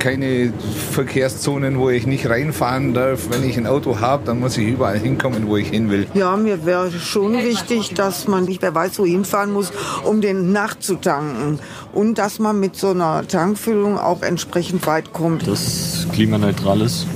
keine 0.00 0.52
Verkehrszonen, 0.90 1.78
wo 1.78 1.90
ich 1.90 2.06
nicht 2.06 2.28
reinfahren 2.28 2.94
darf. 2.94 3.28
Wenn 3.30 3.48
ich 3.48 3.56
ein 3.56 3.66
Auto 3.66 4.00
habe, 4.00 4.24
dann 4.24 4.40
muss 4.40 4.58
ich 4.58 4.66
überall 4.66 4.98
hinkommen, 4.98 5.46
wo 5.46 5.56
ich 5.56 5.68
hin 5.68 5.90
will. 5.90 6.08
Ja, 6.14 6.36
mir 6.36 6.66
wäre 6.66 6.90
schon 6.90 7.34
wichtig, 7.34 7.94
dass 7.94 8.26
man 8.26 8.44
nicht 8.44 8.62
mehr 8.62 8.74
weiß, 8.74 8.98
wo 8.98 9.06
hinfahren 9.06 9.52
muss, 9.52 9.70
um 10.02 10.20
den 10.20 10.50
nachzutanken. 10.50 11.60
Und 11.92 12.18
dass 12.18 12.40
man 12.40 12.58
mit 12.58 12.74
so 12.74 12.90
einer 12.90 13.28
Tankfüllung 13.28 13.98
auch 13.98 14.22
entsprechend 14.22 14.86
weit 14.86 15.12
kommt. 15.12 15.46
Das 15.46 16.06
klimaneutral 16.12 16.80
ist 16.80 17.06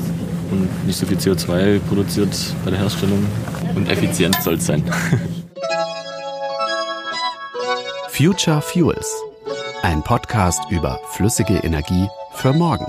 und 0.53 0.87
nicht 0.87 0.99
so 0.99 1.07
viel 1.07 1.17
CO2 1.17 1.81
produziert 1.81 2.37
bei 2.65 2.71
der 2.71 2.81
Herstellung. 2.81 3.27
Und 3.75 3.91
effizient 3.91 4.37
soll 4.43 4.55
es 4.55 4.67
sein. 4.67 4.85
Future 8.11 8.61
Fuels. 8.63 9.11
Ein 9.83 10.03
Podcast 10.03 10.61
über 10.71 11.01
flüssige 11.11 11.55
Energie 11.55 12.07
für 12.35 12.53
morgen. 12.53 12.87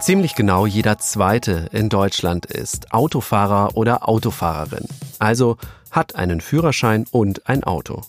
Ziemlich 0.00 0.34
genau 0.34 0.64
jeder 0.64 0.96
Zweite 0.96 1.68
in 1.70 1.90
Deutschland 1.90 2.46
ist 2.46 2.94
Autofahrer 2.94 3.76
oder 3.76 4.08
Autofahrerin, 4.08 4.86
also 5.18 5.58
hat 5.90 6.14
einen 6.14 6.40
Führerschein 6.40 7.04
und 7.10 7.46
ein 7.46 7.62
Auto. 7.62 8.00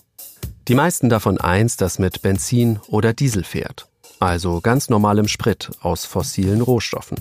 Die 0.68 0.74
meisten 0.74 1.10
davon 1.10 1.38
eins, 1.38 1.76
das 1.76 1.98
mit 1.98 2.22
Benzin 2.22 2.80
oder 2.88 3.12
Diesel 3.12 3.44
fährt, 3.44 3.86
also 4.18 4.62
ganz 4.62 4.88
normalem 4.88 5.28
Sprit 5.28 5.72
aus 5.82 6.06
fossilen 6.06 6.62
Rohstoffen. 6.62 7.18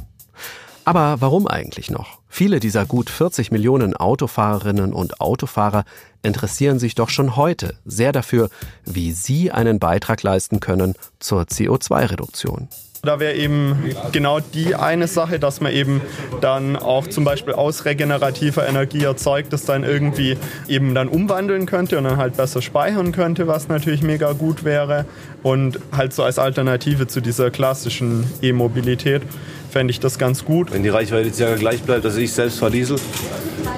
Aber 0.89 1.21
warum 1.21 1.45
eigentlich 1.45 1.91
noch? 1.91 2.17
Viele 2.29 2.59
dieser 2.59 2.83
gut 2.83 3.11
40 3.11 3.51
Millionen 3.51 3.95
Autofahrerinnen 3.95 4.91
und 4.91 5.21
Autofahrer 5.21 5.83
interessieren 6.23 6.79
sich 6.79 6.95
doch 6.95 7.09
schon 7.09 7.35
heute 7.35 7.77
sehr 7.85 8.11
dafür, 8.11 8.49
wie 8.85 9.11
sie 9.11 9.51
einen 9.51 9.77
Beitrag 9.77 10.23
leisten 10.23 10.59
können 10.59 10.95
zur 11.19 11.43
CO2-Reduktion. 11.43 12.69
Da 13.01 13.21
wäre 13.21 13.35
eben 13.35 13.77
genau 14.11 14.41
die 14.41 14.75
eine 14.75 15.07
Sache, 15.07 15.39
dass 15.39 15.61
man 15.61 15.71
eben 15.71 16.01
dann 16.41 16.75
auch 16.75 17.07
zum 17.07 17.23
Beispiel 17.23 17.53
aus 17.53 17.85
regenerativer 17.85 18.67
Energie 18.67 19.03
erzeugt, 19.03 19.53
das 19.53 19.63
dann 19.63 19.85
irgendwie 19.85 20.35
eben 20.67 20.93
dann 20.93 21.07
umwandeln 21.07 21.65
könnte 21.65 21.97
und 21.97 22.03
dann 22.03 22.17
halt 22.17 22.35
besser 22.35 22.61
speichern 22.61 23.13
könnte, 23.13 23.47
was 23.47 23.69
natürlich 23.69 24.01
mega 24.01 24.33
gut 24.33 24.65
wäre 24.65 25.05
und 25.43 25.79
halt 25.95 26.11
so 26.11 26.23
als 26.23 26.39
Alternative 26.39 27.07
zu 27.07 27.21
dieser 27.21 27.51
klassischen 27.51 28.25
E-Mobilität 28.41 29.21
fände 29.69 29.91
ich 29.91 30.01
das 30.01 30.17
ganz 30.17 30.43
gut. 30.43 30.73
Wenn 30.73 30.83
die 30.83 30.89
Reichweite 30.89 31.27
jetzt 31.27 31.39
ja 31.39 31.55
gleich 31.55 31.81
bleibt, 31.81 32.03
also 32.03 32.19
ich 32.19 32.33
selbst 32.33 32.59
fahre 32.59 32.71
Diesel 32.71 32.97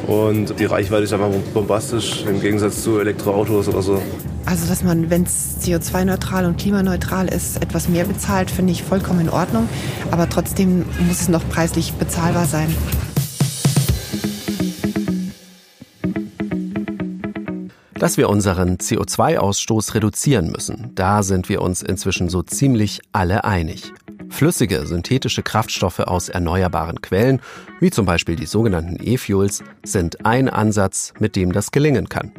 und 0.08 0.60
die 0.60 0.66
Reichweite 0.66 1.04
ist 1.04 1.14
einfach 1.14 1.30
bombastisch 1.54 2.24
im 2.28 2.42
Gegensatz 2.42 2.82
zu 2.82 3.00
Elektroautos 3.00 3.68
oder 3.68 3.84
so. 3.84 4.02
Also, 4.46 4.68
dass 4.68 4.84
man, 4.84 5.10
wenn 5.10 5.24
es 5.24 5.58
CO2-neutral 5.62 6.46
und 6.46 6.58
klimaneutral 6.58 7.28
ist, 7.28 7.62
etwas 7.62 7.88
mehr 7.88 8.06
bezahlt, 8.06 8.52
finde 8.52 8.74
ich 8.74 8.84
vollkommen 8.84 9.22
in 9.22 9.30
Ordnung. 9.30 9.70
Aber 10.12 10.28
trotzdem 10.30 10.86
muss 11.08 11.22
es 11.22 11.28
noch 11.30 11.48
preislich 11.50 11.94
bezahlbar 11.94 12.46
sein. 12.46 12.76
Dass 17.94 18.18
wir 18.18 18.30
unseren 18.30 18.78
CO2-Ausstoß 18.78 19.94
reduzieren 19.94 20.52
müssen, 20.52 20.90
da 20.96 21.22
sind 21.22 21.50
wir 21.50 21.62
uns 21.62 21.84
inzwischen 21.84 22.30
so 22.30 22.42
ziemlich 22.42 23.00
alle 23.12 23.44
einig. 23.44 23.94
Flüssige 24.32 24.88
synthetische 24.88 25.44
Kraftstoffe 25.44 26.00
aus 26.00 26.30
erneuerbaren 26.30 27.02
Quellen, 27.02 27.42
wie 27.80 27.92
zum 27.92 28.06
Beispiel 28.06 28.36
die 28.36 28.48
sogenannten 28.48 28.98
E-Fuels, 29.00 29.64
sind 29.84 30.26
ein 30.26 30.50
Ansatz, 30.50 31.14
mit 31.20 31.36
dem 31.36 31.52
das 31.52 31.72
gelingen 31.72 32.10
kann. 32.10 32.32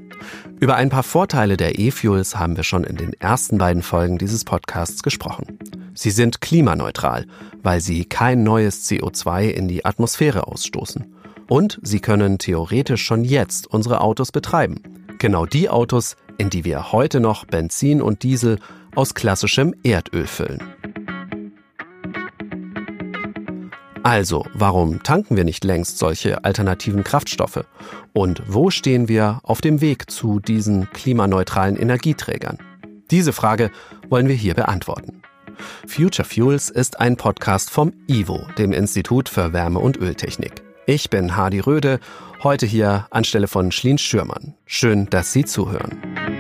Über 0.59 0.77
ein 0.77 0.89
paar 0.89 1.03
Vorteile 1.03 1.57
der 1.57 1.79
E-Fuels 1.79 2.37
haben 2.37 2.57
wir 2.57 2.65
schon 2.65 2.85
in 2.85 2.97
den 2.97 3.13
ersten 3.15 3.59
beiden 3.59 3.83
Folgen 3.83 4.19
dieses 4.19 4.45
Podcasts 4.45 5.03
gesprochen. 5.03 5.59
Sie 5.95 6.11
sind 6.11 6.41
klimaneutral, 6.41 7.27
weil 7.63 7.81
sie 7.81 8.05
kein 8.05 8.43
neues 8.43 8.89
CO2 8.89 9.49
in 9.49 9.69
die 9.69 9.85
Atmosphäre 9.85 10.47
ausstoßen. 10.47 11.15
Und 11.49 11.79
sie 11.83 12.01
können 12.01 12.39
theoretisch 12.39 13.05
schon 13.05 13.25
jetzt 13.25 13.67
unsere 13.67 14.01
Autos 14.01 14.33
betreiben. 14.33 14.81
Genau 15.19 15.47
die 15.47 15.69
Autos, 15.69 16.17
in 16.39 16.49
die 16.49 16.65
wir 16.65 16.93
heute 16.93 17.21
noch 17.21 17.45
Benzin 17.45 18.01
und 18.01 18.23
Diesel 18.23 18.59
aus 18.95 19.15
klassischem 19.15 19.75
Erdöl 19.83 20.27
füllen. 20.27 20.61
Also, 24.05 24.45
warum 24.53 25.03
tanken 25.05 25.37
wir 25.37 25.45
nicht 25.45 25.63
längst 25.63 25.99
solche 25.99 26.45
alternativen 26.45 27.05
Kraftstoffe? 27.05 27.65
Und 28.13 28.43
wo 28.47 28.71
stehen 28.71 29.09
wir 29.09 29.39
auf 29.45 29.61
dem 29.61 29.81
Weg 29.81 30.11
zu 30.11 30.41
diesen 30.41 30.91
klimaneutralen 30.91 31.77
Energieträgern? 31.77 32.59
Diese 33.13 33.33
Frage 33.33 33.71
wollen 34.09 34.27
wir 34.27 34.35
hier 34.35 34.55
beantworten. 34.55 35.23
Future 35.87 36.27
Fuels 36.27 36.69
ist 36.69 36.99
ein 36.99 37.17
Podcast 37.17 37.71
vom 37.71 37.93
IWO, 38.09 38.41
dem 38.59 38.73
Institut 38.73 39.29
für 39.29 39.53
Wärme- 39.53 39.79
und 39.79 39.99
Öltechnik. 39.99 40.63
Ich 40.87 41.09
bin 41.09 41.37
Hardy 41.37 41.61
Röde, 41.61 42.01
heute 42.43 42.67
hier 42.67 43.07
anstelle 43.11 43.47
von 43.47 43.71
Schlien 43.71 43.99
Schürmann. 43.99 44.55
Schön, 44.67 45.07
dass 45.11 45.33
Sie 45.33 45.45
zuhören. 45.45 46.32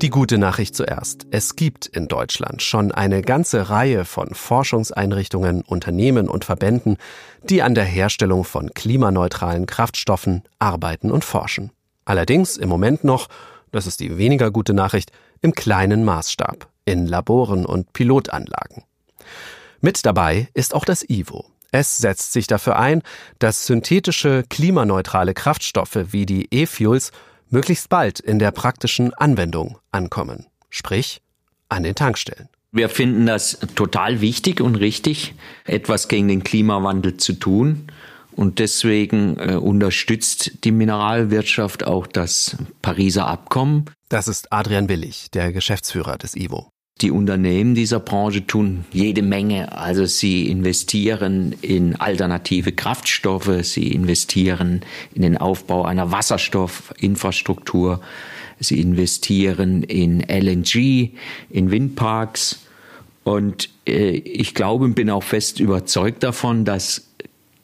Die 0.00 0.08
gute 0.08 0.38
Nachricht 0.38 0.74
zuerst. 0.74 1.26
Es 1.30 1.56
gibt 1.56 1.84
in 1.84 2.08
Deutschland 2.08 2.62
schon 2.62 2.90
eine 2.90 3.20
ganze 3.20 3.68
Reihe 3.68 4.06
von 4.06 4.32
Forschungseinrichtungen, 4.34 5.60
Unternehmen 5.60 6.26
und 6.26 6.46
Verbänden, 6.46 6.96
die 7.42 7.60
an 7.60 7.74
der 7.74 7.84
Herstellung 7.84 8.44
von 8.44 8.72
klimaneutralen 8.72 9.66
Kraftstoffen 9.66 10.42
arbeiten 10.58 11.10
und 11.10 11.22
forschen. 11.22 11.70
Allerdings 12.06 12.56
im 12.56 12.70
Moment 12.70 13.04
noch, 13.04 13.28
das 13.72 13.86
ist 13.86 14.00
die 14.00 14.16
weniger 14.16 14.50
gute 14.50 14.72
Nachricht, 14.72 15.12
im 15.42 15.52
kleinen 15.52 16.02
Maßstab, 16.02 16.66
in 16.86 17.06
Laboren 17.06 17.66
und 17.66 17.92
Pilotanlagen. 17.92 18.84
Mit 19.82 20.06
dabei 20.06 20.48
ist 20.54 20.74
auch 20.74 20.86
das 20.86 21.04
IWO. 21.10 21.44
Es 21.72 21.98
setzt 21.98 22.32
sich 22.32 22.46
dafür 22.46 22.78
ein, 22.78 23.02
dass 23.38 23.66
synthetische 23.66 24.44
klimaneutrale 24.48 25.34
Kraftstoffe 25.34 25.98
wie 26.10 26.24
die 26.24 26.48
E-Fuels 26.50 27.12
möglichst 27.50 27.88
bald 27.88 28.20
in 28.20 28.38
der 28.38 28.50
praktischen 28.50 29.12
Anwendung 29.14 29.78
ankommen, 29.92 30.46
sprich 30.70 31.20
an 31.68 31.82
den 31.82 31.94
Tankstellen. 31.94 32.48
Wir 32.72 32.88
finden 32.88 33.26
das 33.26 33.58
total 33.74 34.20
wichtig 34.20 34.60
und 34.60 34.76
richtig, 34.76 35.34
etwas 35.64 36.08
gegen 36.08 36.28
den 36.28 36.44
Klimawandel 36.44 37.16
zu 37.16 37.32
tun. 37.32 37.88
Und 38.32 38.60
deswegen 38.60 39.36
äh, 39.38 39.56
unterstützt 39.56 40.64
die 40.64 40.70
Mineralwirtschaft 40.70 41.84
auch 41.84 42.06
das 42.06 42.56
Pariser 42.80 43.26
Abkommen. 43.26 43.86
Das 44.08 44.28
ist 44.28 44.52
Adrian 44.52 44.88
Willig, 44.88 45.30
der 45.32 45.52
Geschäftsführer 45.52 46.16
des 46.16 46.36
IWO. 46.36 46.70
Die 47.00 47.10
Unternehmen 47.10 47.74
dieser 47.74 47.98
Branche 47.98 48.46
tun 48.46 48.84
jede 48.92 49.22
Menge. 49.22 49.72
Also 49.72 50.04
sie 50.04 50.48
investieren 50.50 51.54
in 51.62 51.96
alternative 51.96 52.72
Kraftstoffe, 52.72 53.50
sie 53.62 53.92
investieren 53.92 54.82
in 55.14 55.22
den 55.22 55.38
Aufbau 55.38 55.84
einer 55.84 56.12
Wasserstoffinfrastruktur, 56.12 58.02
sie 58.58 58.80
investieren 58.80 59.82
in 59.82 60.20
LNG, 60.20 61.12
in 61.48 61.70
Windparks. 61.70 62.66
Und 63.24 63.70
äh, 63.86 64.10
ich 64.10 64.54
glaube 64.54 64.84
und 64.84 64.94
bin 64.94 65.08
auch 65.08 65.22
fest 65.22 65.58
überzeugt 65.58 66.22
davon, 66.22 66.66
dass 66.66 67.06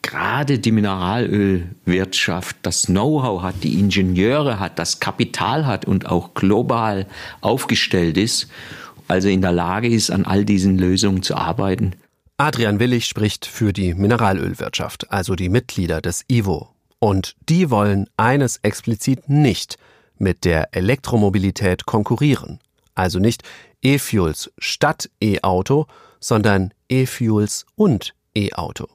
gerade 0.01 0.57
die 0.57 0.71
Mineralölwirtschaft 0.71 2.55
das 2.63 2.83
Know-how 2.83 3.43
hat, 3.43 3.63
die 3.63 3.79
Ingenieure 3.79 4.59
hat, 4.59 4.79
das 4.79 4.99
Kapital 4.99 5.67
hat 5.67 5.85
und 5.85 6.07
auch 6.07 6.33
global 6.33 7.05
aufgestellt 7.41 8.17
ist 8.17 8.47
also 9.07 9.29
in 9.29 9.41
der 9.41 9.51
Lage 9.51 9.87
ist, 9.87 10.11
an 10.11 10.25
all 10.25 10.45
diesen 10.45 10.77
Lösungen 10.77 11.23
zu 11.23 11.35
arbeiten. 11.35 11.93
Adrian 12.37 12.79
Willig 12.79 13.05
spricht 13.05 13.45
für 13.45 13.73
die 13.73 13.93
Mineralölwirtschaft, 13.93 15.11
also 15.11 15.35
die 15.35 15.49
Mitglieder 15.49 16.01
des 16.01 16.23
IWO. 16.29 16.69
Und 16.99 17.35
die 17.49 17.69
wollen 17.69 18.07
eines 18.17 18.57
explizit 18.57 19.29
nicht 19.29 19.77
mit 20.17 20.45
der 20.45 20.75
Elektromobilität 20.75 21.85
konkurrieren. 21.85 22.59
Also 22.95 23.19
nicht 23.19 23.43
E-Fuels 23.81 24.51
statt 24.57 25.09
E-Auto, 25.21 25.85
sondern 26.19 26.73
E-Fuels 26.89 27.65
und 27.75 28.13
E-Auto. 28.35 28.87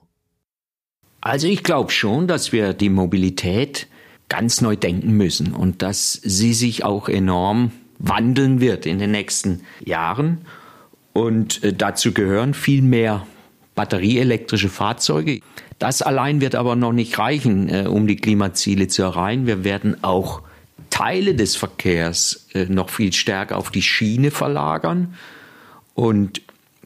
Also 1.21 1.47
ich 1.47 1.63
glaube 1.63 1.93
schon, 1.93 2.27
dass 2.27 2.53
wir 2.53 2.75
die 2.75 2.89
Mobilität 2.89 3.87
ganz 4.29 4.61
neu 4.61 4.77
denken 4.77 5.13
müssen 5.13 5.55
und 5.55 5.83
dass 5.83 6.13
sie 6.13 6.55
sich 6.55 6.85
auch 6.85 7.09
enorm 7.09 7.71
wandeln 8.03 8.61
wird 8.61 8.85
in 8.85 8.99
den 8.99 9.13
nächsten 9.13 9.63
Jahren. 9.85 10.43
Und 11.15 11.63
äh, 11.63 11.73
dazu 11.73 12.13
gehören 12.13 12.53
viel 12.53 12.83
mehr 12.83 13.27
batterieelektrische 13.75 14.69
Fahrzeuge. 14.69 15.41
Das 15.79 16.03
allein 16.03 16.41
wird 16.41 16.55
aber 16.55 16.77
noch 16.77 16.93
nicht 16.93 17.19
reichen, 17.19 17.69
äh, 17.69 17.87
um 17.87 18.07
die 18.07 18.17
Klimaziele 18.17 18.89
zu 18.89 19.03
erreichen. 19.03 19.47
Wir 19.47 19.65
werden 19.65 20.03
auch 20.05 20.43
Teile 20.91 21.35
des 21.35 21.57
Verkehrs 21.57 22.49
äh, 22.53 22.67
noch 22.67 22.91
viel 22.91 23.13
stärker 23.13 23.57
auf 23.57 23.71
die 23.71 23.83
Schiene 23.83 24.31
verlagern. 24.31 25.15
Und 25.95 26.43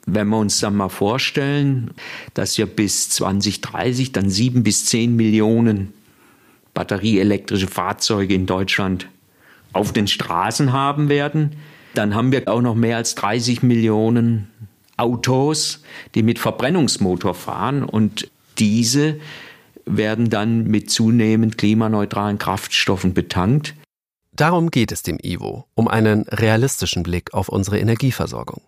wenn 0.06 0.28
wir 0.28 0.38
uns 0.38 0.60
dann 0.60 0.76
mal 0.76 0.88
vorstellen, 0.88 1.90
dass 2.34 2.56
wir 2.58 2.66
bis 2.66 3.08
2030 3.10 4.12
dann 4.12 4.30
sieben 4.30 4.62
bis 4.62 4.86
zehn 4.86 5.16
Millionen 5.16 5.92
batterieelektrische 6.74 7.66
Fahrzeuge 7.66 8.34
in 8.34 8.46
Deutschland 8.46 9.08
auf 9.76 9.92
den 9.92 10.08
Straßen 10.08 10.72
haben 10.72 11.08
werden, 11.08 11.56
dann 11.94 12.14
haben 12.14 12.32
wir 12.32 12.48
auch 12.48 12.60
noch 12.60 12.74
mehr 12.74 12.96
als 12.96 13.14
30 13.14 13.62
Millionen 13.62 14.50
Autos, 14.96 15.82
die 16.14 16.22
mit 16.22 16.38
Verbrennungsmotor 16.38 17.34
fahren 17.34 17.82
und 17.82 18.30
diese 18.58 19.18
werden 19.84 20.30
dann 20.30 20.64
mit 20.64 20.90
zunehmend 20.90 21.58
klimaneutralen 21.58 22.38
Kraftstoffen 22.38 23.14
betankt. 23.14 23.74
Darum 24.32 24.70
geht 24.70 24.92
es 24.92 25.02
dem 25.02 25.18
Ivo, 25.22 25.66
um 25.74 25.88
einen 25.88 26.22
realistischen 26.28 27.02
Blick 27.02 27.32
auf 27.32 27.48
unsere 27.48 27.78
Energieversorgung. 27.78 28.62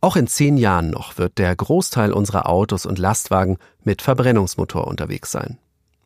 Auch 0.00 0.16
in 0.16 0.26
zehn 0.26 0.56
Jahren 0.56 0.90
noch 0.90 1.18
wird 1.18 1.38
der 1.38 1.54
Großteil 1.54 2.12
unserer 2.12 2.48
Autos 2.48 2.86
und 2.86 2.98
Lastwagen 2.98 3.58
mit 3.84 4.02
Verbrennungsmotor 4.02 4.86
unterwegs 4.86 5.30
sein. 5.30 5.58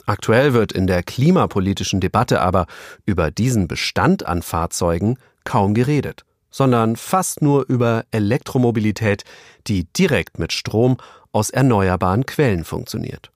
Aktuell 0.06 0.52
wird 0.52 0.72
in 0.72 0.86
der 0.86 1.02
klimapolitischen 1.02 2.00
Debatte 2.00 2.40
aber 2.40 2.66
über 3.06 3.30
diesen 3.30 3.68
Bestand 3.68 4.26
an 4.26 4.42
Fahrzeugen 4.42 5.18
kaum 5.44 5.74
geredet, 5.74 6.24
sondern 6.50 6.96
fast 6.96 7.42
nur 7.42 7.66
über 7.68 8.04
Elektromobilität, 8.10 9.24
die 9.66 9.84
direkt 9.92 10.38
mit 10.38 10.52
Strom 10.52 10.96
aus 11.30 11.50
erneuerbaren 11.50 12.26
Quellen 12.26 12.64
funktioniert. 12.64 13.30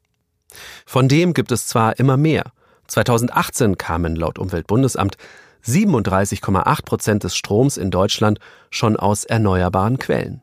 Von 0.85 1.09
dem 1.09 1.35
gibt 1.35 1.53
es 1.53 1.67
zwar 1.67 1.99
immer 1.99 2.17
mehr. 2.17 2.53
2018 2.89 3.79
kamen 3.79 4.17
laut 4.17 4.39
Umweltbundesamt 4.39 5.17
37,8 5.65 6.85
Prozent 6.85 7.25
des 7.25 7.37
Stroms 7.37 7.77
in 7.77 7.91
Deutschland 7.91 8.39
schon 8.71 8.97
aus 8.97 9.25
erneuerbaren 9.25 9.99
Quellen. 9.99 10.43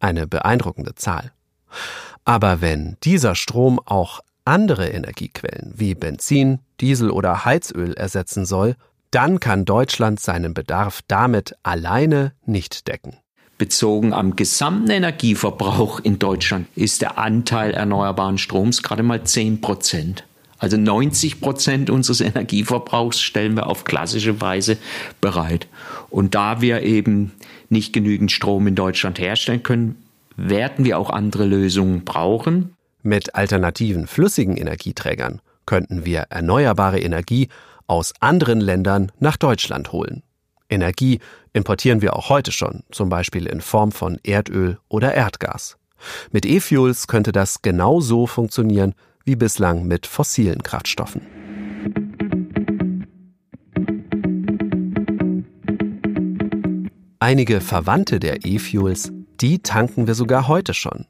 Eine 0.00 0.26
beeindruckende 0.26 0.94
Zahl. 0.94 1.32
Aber 2.24 2.60
wenn 2.60 2.98
dieser 3.02 3.34
Strom 3.34 3.80
auch 3.84 4.20
andere 4.48 4.88
Energiequellen 4.88 5.74
wie 5.76 5.94
Benzin, 5.94 6.60
Diesel 6.80 7.10
oder 7.10 7.44
Heizöl 7.44 7.92
ersetzen 7.92 8.46
soll, 8.46 8.76
dann 9.10 9.40
kann 9.40 9.64
Deutschland 9.64 10.20
seinen 10.20 10.54
Bedarf 10.54 11.02
damit 11.06 11.54
alleine 11.62 12.32
nicht 12.44 12.88
decken. 12.88 13.18
Bezogen 13.58 14.12
am 14.12 14.36
gesamten 14.36 14.90
Energieverbrauch 14.90 16.00
in 16.00 16.18
Deutschland 16.18 16.66
ist 16.76 17.02
der 17.02 17.18
Anteil 17.18 17.72
erneuerbaren 17.72 18.38
Stroms 18.38 18.82
gerade 18.82 19.02
mal 19.02 19.22
10 19.22 19.60
Prozent. 19.60 20.24
Also 20.58 20.76
90 20.76 21.40
Prozent 21.40 21.90
unseres 21.90 22.20
Energieverbrauchs 22.20 23.20
stellen 23.20 23.54
wir 23.54 23.66
auf 23.66 23.84
klassische 23.84 24.40
Weise 24.40 24.78
bereit. 25.20 25.66
Und 26.08 26.34
da 26.34 26.60
wir 26.60 26.82
eben 26.82 27.32
nicht 27.68 27.92
genügend 27.92 28.32
Strom 28.32 28.66
in 28.66 28.74
Deutschland 28.74 29.18
herstellen 29.18 29.62
können, 29.62 29.96
werden 30.36 30.84
wir 30.84 30.98
auch 30.98 31.10
andere 31.10 31.44
Lösungen 31.44 32.04
brauchen. 32.04 32.74
Mit 33.02 33.36
alternativen 33.36 34.06
flüssigen 34.06 34.56
Energieträgern 34.56 35.40
könnten 35.66 36.04
wir 36.04 36.26
erneuerbare 36.30 36.98
Energie 36.98 37.48
aus 37.86 38.12
anderen 38.20 38.60
Ländern 38.60 39.12
nach 39.20 39.36
Deutschland 39.36 39.92
holen. 39.92 40.22
Energie 40.68 41.20
importieren 41.52 42.02
wir 42.02 42.16
auch 42.16 42.28
heute 42.28 42.52
schon, 42.52 42.82
zum 42.90 43.08
Beispiel 43.08 43.46
in 43.46 43.60
Form 43.60 43.92
von 43.92 44.18
Erdöl 44.24 44.78
oder 44.88 45.14
Erdgas. 45.14 45.78
Mit 46.32 46.44
E-Fuels 46.44 47.06
könnte 47.06 47.32
das 47.32 47.62
genauso 47.62 48.26
funktionieren 48.26 48.94
wie 49.24 49.36
bislang 49.36 49.86
mit 49.86 50.06
fossilen 50.06 50.62
Kraftstoffen. 50.62 51.22
Einige 57.20 57.60
Verwandte 57.60 58.20
der 58.20 58.44
E-Fuels, 58.44 59.12
die 59.40 59.60
tanken 59.60 60.06
wir 60.06 60.14
sogar 60.14 60.48
heute 60.48 60.74
schon. 60.74 61.06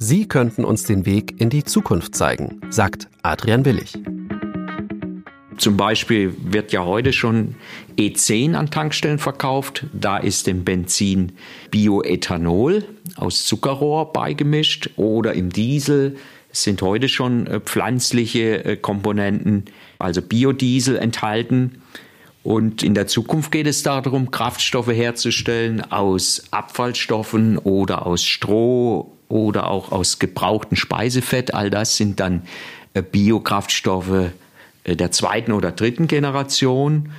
Sie 0.00 0.28
könnten 0.28 0.64
uns 0.64 0.84
den 0.84 1.06
Weg 1.06 1.40
in 1.40 1.50
die 1.50 1.64
Zukunft 1.64 2.14
zeigen, 2.14 2.60
sagt 2.70 3.08
Adrian 3.22 3.64
Willig. 3.64 3.98
Zum 5.56 5.76
Beispiel 5.76 6.32
wird 6.40 6.70
ja 6.70 6.84
heute 6.84 7.12
schon 7.12 7.56
E10 7.98 8.54
an 8.54 8.70
Tankstellen 8.70 9.18
verkauft. 9.18 9.86
Da 9.92 10.18
ist 10.18 10.46
im 10.46 10.62
Benzin 10.62 11.32
Bioethanol 11.72 12.84
aus 13.16 13.44
Zuckerrohr 13.44 14.12
beigemischt 14.12 14.90
oder 14.96 15.32
im 15.32 15.50
Diesel 15.50 16.16
sind 16.52 16.80
heute 16.80 17.08
schon 17.08 17.48
äh, 17.48 17.60
pflanzliche 17.60 18.64
äh, 18.64 18.76
Komponenten, 18.76 19.64
also 19.98 20.22
Biodiesel 20.22 20.96
enthalten. 20.96 21.82
Und 22.42 22.82
in 22.82 22.94
der 22.94 23.06
Zukunft 23.06 23.50
geht 23.50 23.66
es 23.66 23.82
darum, 23.82 24.30
Kraftstoffe 24.30 24.88
herzustellen 24.88 25.80
aus 25.92 26.44
Abfallstoffen 26.50 27.58
oder 27.58 28.06
aus 28.06 28.24
Stroh 28.24 29.12
oder 29.28 29.68
auch 29.68 29.92
aus 29.92 30.18
gebrauchtem 30.18 30.76
Speisefett. 30.76 31.52
All 31.52 31.70
das 31.70 31.96
sind 31.96 32.20
dann 32.20 32.42
äh, 32.94 33.02
Biokraftstoffe 33.02 34.30
der 34.86 35.10
zweiten 35.10 35.52
oder 35.52 35.72
dritten 35.72 36.06
Generation. 36.06 37.10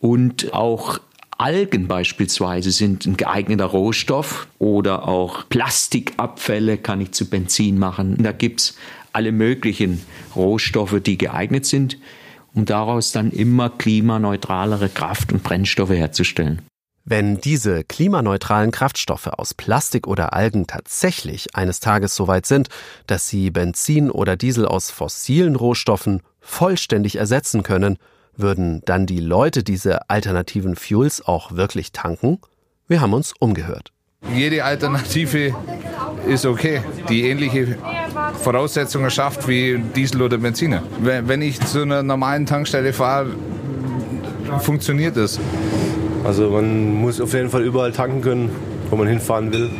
Und 0.00 0.52
auch 0.54 0.98
Algen 1.38 1.88
beispielsweise 1.88 2.70
sind 2.70 3.06
ein 3.06 3.16
geeigneter 3.16 3.66
Rohstoff 3.66 4.46
oder 4.58 5.08
auch 5.08 5.48
Plastikabfälle 5.48 6.78
kann 6.78 7.00
ich 7.00 7.12
zu 7.12 7.28
Benzin 7.28 7.78
machen. 7.78 8.22
Da 8.22 8.32
gibt 8.32 8.60
es 8.60 8.76
alle 9.12 9.32
möglichen 9.32 10.02
Rohstoffe, 10.34 11.00
die 11.00 11.18
geeignet 11.18 11.66
sind, 11.66 11.98
um 12.54 12.64
daraus 12.64 13.12
dann 13.12 13.30
immer 13.30 13.70
klimaneutralere 13.70 14.88
Kraft- 14.88 15.32
und 15.32 15.42
Brennstoffe 15.42 15.90
herzustellen. 15.90 16.62
Wenn 17.04 17.40
diese 17.40 17.82
klimaneutralen 17.82 18.70
Kraftstoffe 18.70 19.26
aus 19.26 19.54
Plastik 19.54 20.06
oder 20.06 20.32
Algen 20.34 20.68
tatsächlich 20.68 21.56
eines 21.56 21.80
Tages 21.80 22.14
so 22.14 22.28
weit 22.28 22.46
sind, 22.46 22.68
dass 23.08 23.28
sie 23.28 23.50
Benzin 23.50 24.08
oder 24.08 24.36
Diesel 24.36 24.66
aus 24.66 24.90
fossilen 24.90 25.56
Rohstoffen 25.56 26.22
vollständig 26.40 27.16
ersetzen 27.16 27.64
können, 27.64 27.98
würden 28.36 28.82
dann 28.84 29.06
die 29.06 29.20
Leute 29.20 29.64
diese 29.64 30.08
alternativen 30.10 30.76
Fuels 30.76 31.26
auch 31.26 31.52
wirklich 31.52 31.90
tanken? 31.90 32.38
Wir 32.86 33.00
haben 33.00 33.14
uns 33.14 33.34
umgehört. 33.38 33.92
Jede 34.32 34.64
Alternative 34.64 35.54
ist 36.28 36.46
okay, 36.46 36.82
die 37.08 37.28
ähnliche 37.28 37.76
Voraussetzungen 38.42 39.10
schafft 39.10 39.46
wie 39.48 39.78
Diesel 39.94 40.22
oder 40.22 40.38
Benziner. 40.38 40.82
Wenn 41.00 41.42
ich 41.42 41.60
zu 41.60 41.82
einer 41.82 42.02
normalen 42.02 42.44
Tankstelle 42.44 42.92
fahre, 42.92 43.28
funktioniert 44.60 45.16
das. 45.16 45.38
Also 46.24 46.50
man 46.50 46.94
muss 46.94 47.20
auf 47.20 47.32
jeden 47.32 47.50
Fall 47.50 47.62
überall 47.62 47.92
tanken 47.92 48.20
können, 48.20 48.50
wo 48.90 48.96
man 48.96 49.06
hinfahren 49.06 49.52
will. 49.52 49.70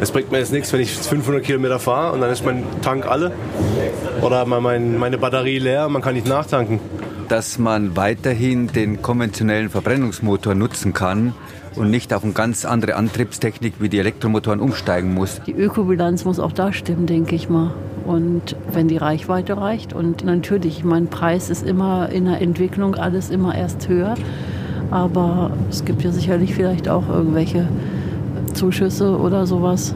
Es 0.00 0.10
bringt 0.10 0.30
mir 0.30 0.38
jetzt 0.38 0.52
nichts, 0.52 0.72
wenn 0.72 0.80
ich 0.80 0.92
500 0.92 1.42
Kilometer 1.42 1.78
fahre 1.78 2.12
und 2.12 2.20
dann 2.20 2.30
ist 2.30 2.44
mein 2.44 2.62
Tank 2.82 3.06
alle 3.06 3.32
oder 4.22 4.46
meine 4.46 5.18
Batterie 5.18 5.58
leer, 5.58 5.88
man 5.88 6.00
kann 6.00 6.14
nicht 6.14 6.28
nachtanken 6.28 6.80
dass 7.30 7.60
man 7.60 7.96
weiterhin 7.96 8.66
den 8.66 9.02
konventionellen 9.02 9.70
Verbrennungsmotor 9.70 10.56
nutzen 10.56 10.92
kann 10.92 11.32
und 11.76 11.88
nicht 11.88 12.12
auf 12.12 12.24
eine 12.24 12.32
ganz 12.32 12.64
andere 12.64 12.96
Antriebstechnik 12.96 13.74
wie 13.78 13.88
die 13.88 14.00
Elektromotoren 14.00 14.58
umsteigen 14.58 15.14
muss. 15.14 15.40
Die 15.46 15.52
Ökobilanz 15.52 16.24
muss 16.24 16.40
auch 16.40 16.50
da 16.50 16.72
stimmen, 16.72 17.06
denke 17.06 17.36
ich 17.36 17.48
mal. 17.48 17.72
Und 18.10 18.56
wenn 18.72 18.88
die 18.88 18.96
Reichweite 18.96 19.56
reicht 19.56 19.92
und 19.92 20.24
natürlich, 20.24 20.82
mein 20.82 21.06
Preis 21.06 21.48
ist 21.48 21.64
immer 21.64 22.08
in 22.08 22.24
der 22.24 22.40
Entwicklung 22.40 22.96
alles 22.96 23.30
immer 23.30 23.54
erst 23.54 23.86
höher. 23.86 24.16
Aber 24.90 25.52
es 25.70 25.84
gibt 25.84 26.02
ja 26.02 26.10
sicherlich 26.10 26.52
vielleicht 26.52 26.88
auch 26.88 27.08
irgendwelche 27.08 27.68
Zuschüsse 28.52 29.16
oder 29.16 29.46
sowas, 29.46 29.94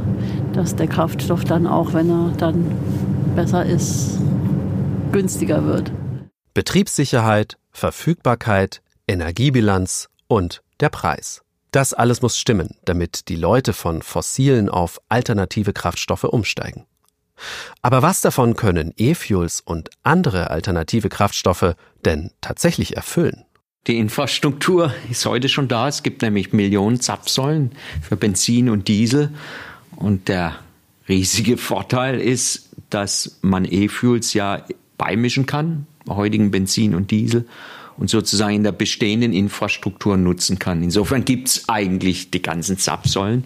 dass 0.52 0.76
der 0.76 0.87
Kraftstoff 0.87 1.44
dann 1.44 1.66
auch, 1.66 1.92
wenn 1.92 2.09
er 2.09 2.33
dann 2.38 2.71
besser 3.35 3.66
ist, 3.66 4.21
günstiger 5.11 5.66
wird. 5.66 5.90
Betriebssicherheit, 6.54 7.56
Verfügbarkeit, 7.73 8.80
Energiebilanz 9.09 10.09
und 10.28 10.62
der 10.78 10.88
Preis. 10.88 11.42
Das 11.73 11.94
alles 11.94 12.23
muss 12.23 12.38
stimmen, 12.38 12.76
damit 12.85 13.28
die 13.28 13.35
Leute 13.35 13.73
von 13.73 14.02
fossilen 14.02 14.68
auf 14.68 15.00
alternative 15.09 15.73
Kraftstoffe 15.73 16.23
umsteigen. 16.23 16.85
Aber 17.82 18.02
was 18.02 18.20
davon 18.20 18.56
können 18.56 18.92
E-Fuels 18.96 19.60
und 19.60 19.90
andere 20.02 20.50
alternative 20.50 21.08
Kraftstoffe 21.08 21.74
denn 22.04 22.30
tatsächlich 22.40 22.96
erfüllen? 22.96 23.44
Die 23.86 23.98
Infrastruktur 23.98 24.94
ist 25.10 25.26
heute 25.26 25.48
schon 25.48 25.68
da. 25.68 25.88
Es 25.88 26.02
gibt 26.02 26.22
nämlich 26.22 26.52
Millionen 26.52 27.00
Zapfsäulen 27.00 27.72
für 28.02 28.16
Benzin 28.16 28.70
und 28.70 28.88
Diesel. 28.88 29.30
Und 29.96 30.28
der 30.28 30.56
riesige 31.08 31.58
Vorteil 31.58 32.18
ist, 32.20 32.70
dass 32.88 33.38
man 33.42 33.64
E-Fuels 33.64 34.32
ja 34.32 34.64
beimischen 34.96 35.44
kann 35.44 35.86
heutigen 36.08 36.50
Benzin 36.50 36.94
und 36.94 37.10
Diesel 37.10 37.46
und 37.96 38.10
sozusagen 38.10 38.56
in 38.56 38.64
der 38.64 38.72
bestehenden 38.72 39.32
Infrastruktur 39.32 40.16
nutzen 40.16 40.58
kann. 40.58 40.82
Insofern 40.82 41.24
gibt 41.24 41.48
es 41.48 41.68
eigentlich 41.68 42.30
die 42.30 42.42
ganzen 42.42 42.78
Zapfsäulen. 42.78 43.44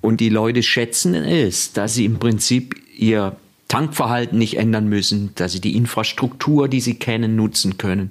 Und 0.00 0.20
die 0.20 0.28
Leute 0.28 0.62
schätzen 0.62 1.14
es, 1.14 1.72
dass 1.72 1.94
sie 1.94 2.04
im 2.04 2.18
Prinzip 2.18 2.74
ihr 3.00 3.36
Tankverhalten 3.68 4.38
nicht 4.38 4.58
ändern 4.58 4.88
müssen, 4.88 5.30
dass 5.36 5.52
sie 5.52 5.60
die 5.60 5.76
Infrastruktur, 5.76 6.68
die 6.68 6.80
sie 6.80 6.94
kennen, 6.94 7.36
nutzen 7.36 7.78
können 7.78 8.10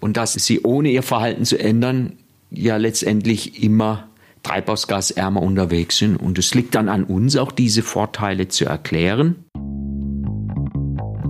und 0.00 0.16
dass 0.16 0.34
sie 0.34 0.60
ohne 0.62 0.90
ihr 0.90 1.02
Verhalten 1.02 1.44
zu 1.44 1.58
ändern 1.58 2.12
ja 2.50 2.76
letztendlich 2.76 3.62
immer 3.62 4.08
treibhausgasärmer 4.42 5.42
unterwegs 5.42 5.98
sind. 5.98 6.16
Und 6.16 6.38
es 6.38 6.54
liegt 6.54 6.74
dann 6.74 6.88
an 6.88 7.04
uns, 7.04 7.36
auch 7.36 7.52
diese 7.52 7.82
Vorteile 7.82 8.48
zu 8.48 8.64
erklären. 8.64 9.44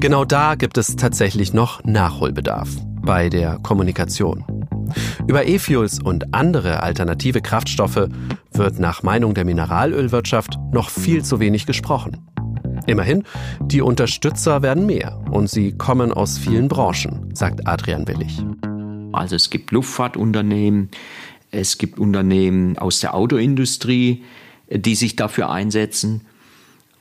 Genau 0.01 0.25
da 0.25 0.55
gibt 0.55 0.79
es 0.79 0.95
tatsächlich 0.97 1.53
noch 1.53 1.83
Nachholbedarf 1.85 2.69
bei 3.03 3.29
der 3.29 3.59
Kommunikation. 3.59 4.45
Über 5.27 5.47
E-Fuels 5.47 6.01
und 6.03 6.35
andere 6.35 6.83
alternative 6.83 7.41
Kraftstoffe 7.41 8.09
wird 8.53 8.79
nach 8.79 9.03
Meinung 9.03 9.35
der 9.35 9.45
Mineralölwirtschaft 9.45 10.59
noch 10.73 10.91
viel 10.91 11.25
zu 11.25 11.41
wenig 11.41 11.67
gesprochen. 11.67 12.29
Immerhin, 12.87 13.25
die 13.61 13.83
Unterstützer 13.83 14.63
werden 14.63 14.87
mehr 14.87 15.21
und 15.31 15.51
sie 15.51 15.73
kommen 15.73 16.13
aus 16.13 16.39
vielen 16.39 16.69
Branchen, 16.69 17.35
sagt 17.35 17.67
Adrian 17.67 18.07
Willig. 18.09 18.43
Also 19.13 19.37
es 19.37 19.51
gibt 19.51 19.71
Luftfahrtunternehmen, 19.71 20.91
es 21.51 21.79
gibt 21.79 21.99
Unternehmen 21.99 22.79
aus 22.79 23.01
der 23.01 23.15
Autoindustrie, 23.15 24.25
die 24.71 24.95
sich 24.95 25.17
dafür 25.17 25.51
einsetzen. 25.51 26.23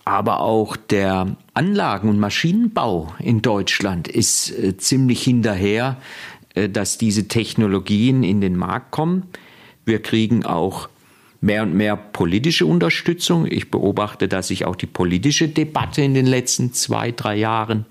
Aber 0.06 0.40
auch 0.40 0.78
der 0.78 1.36
Anlagen- 1.54 2.08
und 2.08 2.18
Maschinenbau 2.18 3.14
in 3.20 3.42
Deutschland 3.42 4.08
ist 4.08 4.52
äh, 4.52 4.78
ziemlich 4.78 5.22
hinterher, 5.22 5.98
äh, 6.54 6.70
dass 6.70 6.98
diese 6.98 7.28
Technologien 7.28 8.24
in 8.24 8.40
den 8.40 8.56
Markt 8.56 8.92
kommen. 8.92 9.24
Wir 9.84 10.02
kriegen 10.02 10.46
auch 10.46 10.88
mehr 11.42 11.64
und 11.64 11.74
mehr 11.74 11.96
politische 11.96 12.66
Unterstützung. 12.66 13.46
Ich 13.46 13.70
beobachte, 13.72 14.28
dass 14.28 14.48
sich 14.48 14.66
auch 14.66 14.76
die 14.76 14.88
politische 14.88 15.48
Debatte 15.48 16.02
in 16.02 16.14
den 16.14 16.26
letzten 16.26 16.74
zwei, 16.74 17.12
drei 17.12 17.36
Jahren 17.36 17.86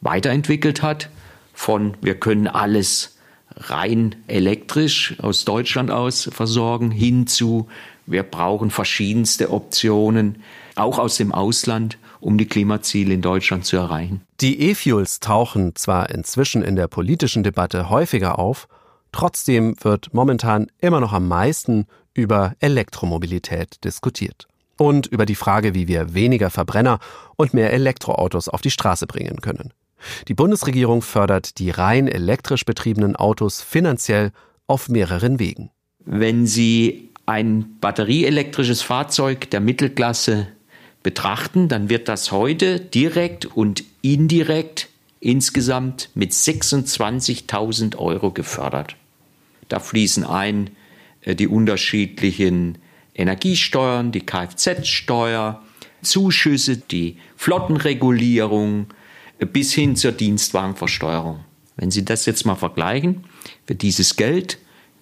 weiterentwickelt 0.00 0.82
hat. 0.82 1.10
Von 1.52 1.94
wir 2.00 2.14
können 2.14 2.46
alles 2.46 3.18
rein 3.56 4.16
elektrisch 4.28 5.14
aus 5.20 5.44
Deutschland 5.44 5.90
aus 5.90 6.30
versorgen, 6.32 6.90
hin 6.90 7.26
zu 7.26 7.68
wir 8.10 8.24
brauchen 8.24 8.70
verschiedenste 8.70 9.52
Optionen, 9.52 10.42
auch 10.74 10.98
aus 10.98 11.16
dem 11.16 11.32
Ausland, 11.32 11.96
um 12.18 12.38
die 12.38 12.46
Klimaziele 12.46 13.14
in 13.14 13.22
Deutschland 13.22 13.64
zu 13.64 13.76
erreichen. 13.76 14.22
Die 14.40 14.60
E-Fuels 14.62 15.20
tauchen 15.20 15.76
zwar 15.76 16.10
inzwischen 16.10 16.62
in 16.62 16.74
der 16.74 16.88
politischen 16.88 17.44
Debatte 17.44 17.88
häufiger 17.88 18.38
auf, 18.38 18.66
trotzdem 19.12 19.76
wird 19.80 20.12
momentan 20.12 20.66
immer 20.80 20.98
noch 21.00 21.12
am 21.12 21.28
meisten 21.28 21.86
über 22.14 22.54
Elektromobilität 22.60 23.82
diskutiert. 23.84 24.48
Und 24.76 25.06
über 25.06 25.26
die 25.26 25.34
Frage, 25.34 25.74
wie 25.74 25.88
wir 25.88 26.14
weniger 26.14 26.50
Verbrenner 26.50 27.00
und 27.36 27.52
mehr 27.52 27.72
Elektroautos 27.72 28.48
auf 28.48 28.62
die 28.62 28.70
Straße 28.70 29.06
bringen 29.06 29.40
können. 29.40 29.72
Die 30.28 30.34
Bundesregierung 30.34 31.02
fördert 31.02 31.58
die 31.58 31.70
rein 31.70 32.08
elektrisch 32.08 32.64
betriebenen 32.64 33.16
Autos 33.16 33.60
finanziell 33.60 34.32
auf 34.66 34.88
mehreren 34.88 35.38
Wegen. 35.38 35.70
Wenn 36.04 36.46
Sie 36.46 37.10
ein 37.26 37.76
batterieelektrisches 37.80 38.82
Fahrzeug 38.82 39.50
der 39.50 39.60
Mittelklasse 39.60 40.48
betrachten, 41.02 41.68
dann 41.68 41.88
wird 41.88 42.08
das 42.08 42.32
heute 42.32 42.80
direkt 42.80 43.44
und 43.44 43.84
indirekt 44.02 44.88
insgesamt 45.20 46.10
mit 46.14 46.32
26.000 46.32 47.96
Euro 47.96 48.30
gefördert. 48.30 48.96
Da 49.68 49.78
fließen 49.78 50.24
ein 50.24 50.70
die 51.26 51.48
unterschiedlichen 51.48 52.78
Energiesteuern, 53.14 54.12
die 54.12 54.24
Kfz-Steuer, 54.24 55.62
Zuschüsse, 56.02 56.76
die 56.78 57.18
Flottenregulierung 57.36 58.86
äh, 59.38 59.46
bis 59.46 59.72
hin 59.72 59.96
zur 59.96 60.12
Dienstwagenversteuerung. 60.12 61.40
Wenn 61.76 61.90
Sie 61.90 62.04
das 62.04 62.26
jetzt 62.26 62.44
mal 62.46 62.56
vergleichen, 62.56 63.24
für 63.66 63.74
dieses 63.74 64.16
Geld 64.16 64.58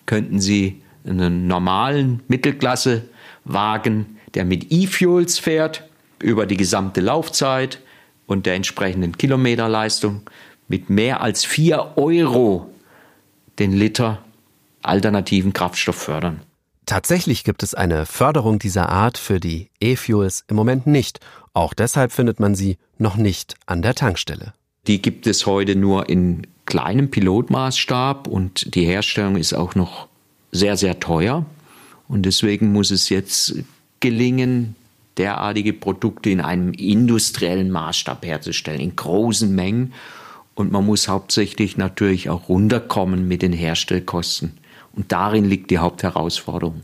könnten 0.07 0.41
Sie 0.41 0.83
einen 1.05 1.47
normalen 1.47 2.23
Mittelklassewagen, 2.29 4.19
der 4.35 4.45
mit 4.45 4.71
E-Fuels 4.71 5.39
fährt, 5.39 5.89
über 6.21 6.47
die 6.47 6.57
gesamte 6.57 7.01
Laufzeit 7.01 7.81
und 8.27 8.47
der 8.47 8.55
entsprechenden 8.55 9.17
Kilometerleistung 9.17 10.23
mit 10.67 10.91
mehr 10.91 11.21
als 11.21 11.45
4 11.45 11.93
Euro 11.97 12.71
den 13.59 13.73
Liter 13.73 14.23
alternativen 14.83 15.53
Kraftstoff 15.53 15.97
fördern. 15.97 16.41
Tatsächlich 16.87 17.45
gibt 17.45 17.63
es 17.63 17.75
eine 17.75 18.07
Förderung 18.07 18.59
dieser 18.59 18.89
Art 18.89 19.19
für 19.19 19.41
die 19.41 19.69
E-Fuels 19.79 20.45
im 20.49 20.57
Moment 20.57 20.87
nicht. 20.87 21.21
Auch 21.53 21.75
deshalb 21.75 22.13
findet 22.13 22.41
man 22.41 22.55
sie 22.55 22.79
noch 22.97 23.17
nicht 23.17 23.57
an 23.67 23.83
der 23.83 23.95
Tankstelle. 23.95 24.55
Die 24.87 25.03
gibt 25.03 25.27
es 25.27 25.45
heute 25.45 25.77
nur 25.77 26.09
in 26.09 26.47
kleinem 26.65 27.11
Pilotmaßstab 27.11 28.27
und 28.27 28.75
die 28.75 28.87
Herstellung 28.87 29.37
ist 29.37 29.53
auch 29.53 29.75
noch 29.75 30.09
sehr, 30.51 30.79
sehr 30.79 30.99
teuer. 30.99 31.45
Und 32.09 32.23
deswegen 32.23 32.73
muss 32.73 32.91
es 32.91 33.11
jetzt 33.11 33.55
gelingen, 34.01 34.75
derartige 35.19 35.75
Produkte 35.75 36.31
in 36.31 36.41
einem 36.41 36.73
industriellen 36.73 37.71
Maßstab 37.71 38.25
herzustellen, 38.25 38.81
in 38.81 38.97
großen 38.97 39.55
Mengen. 39.55 39.93
Und 40.55 40.73
man 40.73 40.87
muss 40.87 41.09
hauptsächlich 41.09 41.77
natürlich 41.77 42.31
auch 42.31 42.49
runterkommen 42.49 43.29
mit 43.29 43.43
den 43.43 43.53
Herstellkosten. 43.53 44.59
Und 44.95 45.13
darin 45.13 45.45
liegt 45.45 45.71
die 45.71 45.79
Hauptherausforderung. 45.79 46.83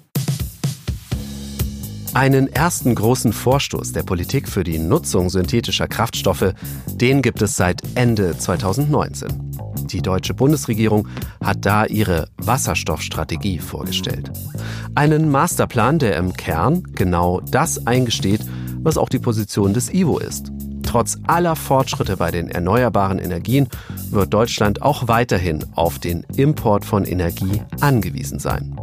Einen 2.15 2.47
ersten 2.47 2.95
großen 2.95 3.33
Vorstoß 3.33 3.93
der 3.93 4.05
Politik 4.05 4.49
für 4.49 4.63
die 4.63 4.79
Nutzung 4.79 5.31
synthetischer 5.31 5.89
Kraftstoffe, 5.89 6.55
den 6.87 7.23
gibt 7.23 7.43
es 7.43 7.57
seit 7.57 7.83
Ende 7.97 8.39
2019. 8.39 9.53
Die 9.91 10.01
deutsche 10.01 10.33
Bundesregierung 10.33 11.09
hat 11.43 11.67
da 11.67 11.87
ihre 11.87 12.29
Wasserstoffstrategie 12.37 13.59
vorgestellt. 13.59 14.31
Einen 14.95 15.29
Masterplan, 15.29 15.99
der 15.99 16.17
im 16.17 16.33
Kern 16.35 16.85
genau 16.95 17.41
das 17.41 17.85
eingesteht, 17.85 18.43
was 18.79 18.97
auch 18.97 19.09
die 19.09 19.19
Position 19.19 19.75
des 19.75 19.93
IWO 19.93 20.19
ist. 20.19 20.54
Trotz 20.95 21.19
aller 21.27 21.57
Fortschritte 21.57 22.17
bei 22.17 22.31
den 22.31 22.49
erneuerbaren 22.49 23.19
Energien 23.19 23.69
wird 24.13 24.33
Deutschland 24.33 24.81
auch 24.81 25.09
weiterhin 25.09 25.65
auf 25.75 25.99
den 25.99 26.25
Import 26.37 26.85
von 26.85 27.05
Energie 27.05 27.63
angewiesen 27.81 28.39
sein. 28.39 28.79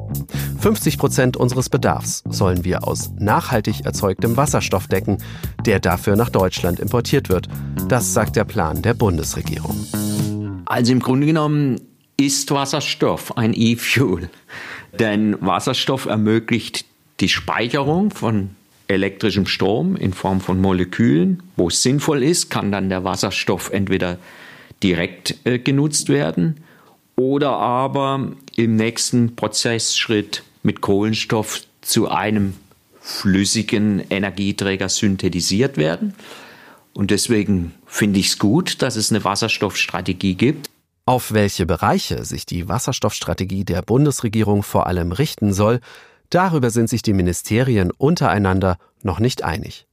50 0.60 0.98
Prozent 0.98 1.38
unseres 1.38 1.70
Bedarfs 1.70 2.22
sollen 2.28 2.66
wir 2.66 2.86
aus 2.86 3.12
nachhaltig 3.18 3.86
erzeugtem 3.86 4.36
Wasserstoff 4.36 4.88
decken, 4.88 5.20
der 5.66 5.80
dafür 5.80 6.18
nach 6.18 6.28
Deutschland 6.28 6.82
importiert 6.82 7.30
wird. 7.30 7.48
Das 7.88 8.12
sagt 8.12 8.36
der 8.36 8.44
Plan 8.44 8.82
der 8.82 8.94
Bundesregierung. 8.94 9.78
Also 10.66 10.92
im 10.92 11.00
Grunde 11.00 11.28
genommen 11.28 11.80
ist 12.18 12.52
Wasserstoff 12.52 13.38
ein 13.38 13.54
E-Fuel. 13.54 14.30
Denn 15.00 15.38
Wasserstoff 15.40 16.08
ermöglicht 16.08 16.84
die 17.22 17.30
Speicherung 17.30 18.12
von 18.12 18.58
elektrischem 18.92 19.46
Strom 19.46 19.96
in 19.96 20.14
Form 20.14 20.42
von 20.42 20.60
Molekülen. 20.60 21.44
Wo 21.56 21.70
es 21.70 21.82
sinnvoll 21.82 22.24
ist, 22.24 22.50
kann 22.50 22.72
dann 22.72 22.90
der 22.90 23.04
Wasserstoff 23.04 23.72
entweder 23.72 24.18
direkt 24.84 25.36
äh, 25.46 25.60
genutzt 25.60 26.10
werden 26.10 26.64
oder 27.16 27.52
aber 27.52 28.32
im 28.56 28.76
nächsten 28.76 29.36
Prozessschritt 29.36 30.44
mit 30.64 30.82
Kohlenstoff 30.82 31.62
zu 31.82 32.10
einem 32.10 32.56
flüssigen 33.00 34.00
Energieträger 34.10 34.90
synthetisiert 34.90 35.78
werden. 35.78 36.14
Und 36.94 37.12
deswegen 37.12 37.74
finde 37.86 38.20
ich 38.20 38.28
es 38.28 38.40
gut, 38.40 38.82
dass 38.82 38.96
es 38.96 39.12
eine 39.12 39.24
Wasserstoffstrategie 39.24 40.36
gibt. 40.36 40.70
Auf 41.06 41.34
welche 41.34 41.66
Bereiche 41.66 42.26
sich 42.26 42.46
die 42.46 42.68
Wasserstoffstrategie 42.68 43.66
der 43.66 43.82
Bundesregierung 43.82 44.62
vor 44.62 44.88
allem 44.88 45.12
richten 45.12 45.52
soll, 45.52 45.80
Darüber 46.32 46.72
sind 46.72 46.90
sich 46.90 47.02
die 47.04 47.14
Ministerien 47.14 47.92
untereinander 47.92 48.78
noch 49.04 49.20
nicht 49.20 49.44
einig. 49.44 49.86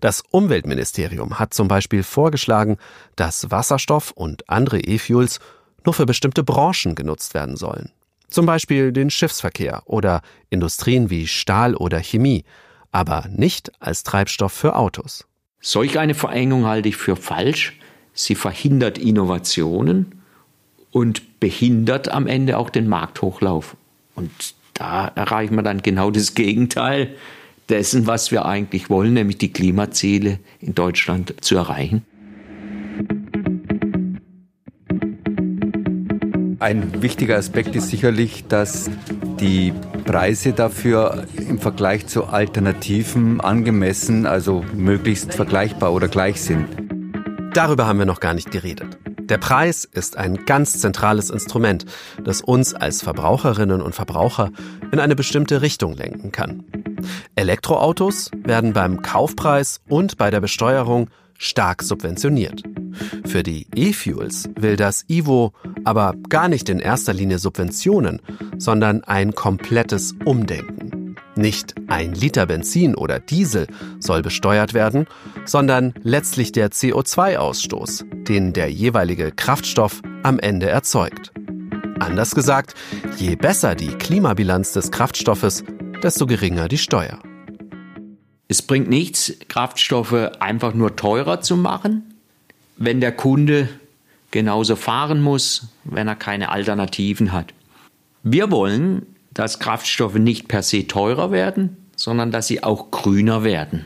Das 0.00 0.22
Umweltministerium 0.30 1.38
hat 1.38 1.54
zum 1.54 1.68
Beispiel 1.68 2.02
vorgeschlagen, 2.02 2.76
dass 3.16 3.50
Wasserstoff 3.50 4.12
und 4.12 4.48
andere 4.48 4.78
E-Fuels 4.78 5.40
nur 5.84 5.94
für 5.94 6.06
bestimmte 6.06 6.44
Branchen 6.44 6.94
genutzt 6.94 7.34
werden 7.34 7.56
sollen. 7.56 7.90
Zum 8.28 8.44
Beispiel 8.44 8.92
den 8.92 9.08
Schiffsverkehr 9.08 9.82
oder 9.86 10.20
Industrien 10.50 11.10
wie 11.10 11.26
Stahl 11.26 11.74
oder 11.74 12.00
Chemie, 12.00 12.44
aber 12.92 13.26
nicht 13.30 13.72
als 13.80 14.02
Treibstoff 14.02 14.52
für 14.52 14.76
Autos. 14.76 15.26
Solch 15.60 15.98
eine 15.98 16.14
Verengung 16.14 16.66
halte 16.66 16.88
ich 16.88 16.96
für 16.96 17.16
falsch. 17.16 17.78
Sie 18.12 18.34
verhindert 18.34 18.98
Innovationen 18.98 20.22
und 20.90 21.40
behindert 21.40 22.08
am 22.08 22.26
Ende 22.26 22.58
auch 22.58 22.70
den 22.70 22.88
Markthochlauf. 22.88 23.76
Und 24.14 24.55
da 24.76 25.10
erreichen 25.14 25.56
wir 25.56 25.62
dann 25.62 25.82
genau 25.82 26.10
das 26.10 26.34
Gegenteil 26.34 27.16
dessen, 27.68 28.06
was 28.06 28.30
wir 28.30 28.44
eigentlich 28.44 28.90
wollen, 28.90 29.14
nämlich 29.14 29.38
die 29.38 29.52
Klimaziele 29.52 30.38
in 30.60 30.74
Deutschland 30.74 31.34
zu 31.40 31.56
erreichen. 31.56 32.04
Ein 36.58 37.02
wichtiger 37.02 37.36
Aspekt 37.36 37.76
ist 37.76 37.90
sicherlich, 37.90 38.46
dass 38.48 38.90
die 39.40 39.72
Preise 40.04 40.52
dafür 40.52 41.26
im 41.48 41.58
Vergleich 41.58 42.06
zu 42.06 42.24
Alternativen 42.24 43.40
angemessen, 43.40 44.26
also 44.26 44.64
möglichst 44.74 45.34
vergleichbar 45.34 45.92
oder 45.92 46.08
gleich 46.08 46.40
sind. 46.40 46.66
darüber 47.52 47.86
haben 47.86 47.98
wir 47.98 48.06
noch 48.06 48.20
gar 48.20 48.34
nicht 48.34 48.50
geredet. 48.50 48.98
Der 49.28 49.38
Preis 49.38 49.84
ist 49.84 50.16
ein 50.16 50.44
ganz 50.46 50.78
zentrales 50.78 51.30
Instrument, 51.30 51.84
das 52.22 52.40
uns 52.40 52.74
als 52.74 53.02
Verbraucherinnen 53.02 53.82
und 53.82 53.94
Verbraucher 53.94 54.50
in 54.92 55.00
eine 55.00 55.16
bestimmte 55.16 55.62
Richtung 55.62 55.96
lenken 55.96 56.30
kann. 56.30 56.64
Elektroautos 57.34 58.30
werden 58.44 58.72
beim 58.72 59.02
Kaufpreis 59.02 59.80
und 59.88 60.16
bei 60.16 60.30
der 60.30 60.40
Besteuerung 60.40 61.10
stark 61.38 61.82
subventioniert. 61.82 62.62
Für 63.24 63.42
die 63.42 63.66
E-Fuels 63.74 64.48
will 64.54 64.76
das 64.76 65.04
Ivo 65.08 65.52
aber 65.84 66.14
gar 66.28 66.48
nicht 66.48 66.68
in 66.68 66.78
erster 66.78 67.12
Linie 67.12 67.38
Subventionen, 67.38 68.22
sondern 68.58 69.02
ein 69.04 69.34
komplettes 69.34 70.14
Umdenken. 70.24 70.75
Nicht 71.36 71.74
ein 71.86 72.14
Liter 72.14 72.46
Benzin 72.46 72.94
oder 72.94 73.20
Diesel 73.20 73.66
soll 73.98 74.22
besteuert 74.22 74.72
werden, 74.72 75.06
sondern 75.44 75.92
letztlich 76.02 76.50
der 76.50 76.70
CO2-Ausstoß, 76.70 78.24
den 78.24 78.54
der 78.54 78.72
jeweilige 78.72 79.32
Kraftstoff 79.32 80.00
am 80.22 80.38
Ende 80.38 80.68
erzeugt. 80.68 81.32
Anders 82.00 82.34
gesagt, 82.34 82.74
je 83.18 83.36
besser 83.36 83.74
die 83.74 83.88
Klimabilanz 83.88 84.72
des 84.72 84.90
Kraftstoffes, 84.90 85.62
desto 86.02 86.26
geringer 86.26 86.68
die 86.68 86.78
Steuer. 86.78 87.18
Es 88.48 88.62
bringt 88.62 88.88
nichts, 88.88 89.34
Kraftstoffe 89.48 90.30
einfach 90.40 90.72
nur 90.72 90.96
teurer 90.96 91.42
zu 91.42 91.56
machen, 91.56 92.14
wenn 92.78 93.00
der 93.00 93.12
Kunde 93.12 93.68
genauso 94.30 94.76
fahren 94.76 95.20
muss, 95.20 95.68
wenn 95.84 96.08
er 96.08 96.16
keine 96.16 96.48
Alternativen 96.50 97.32
hat. 97.32 97.52
Wir 98.22 98.50
wollen, 98.50 99.06
dass 99.36 99.58
Kraftstoffe 99.58 100.14
nicht 100.14 100.48
per 100.48 100.62
se 100.62 100.86
teurer 100.86 101.30
werden, 101.30 101.76
sondern 101.94 102.30
dass 102.30 102.46
sie 102.46 102.62
auch 102.62 102.90
grüner 102.90 103.44
werden. 103.44 103.84